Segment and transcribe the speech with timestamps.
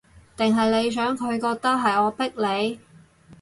[0.35, 2.79] 定係你想佢覺得，係我逼你